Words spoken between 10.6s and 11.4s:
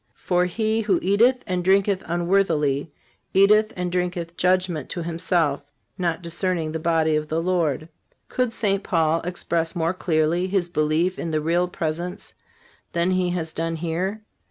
belief in the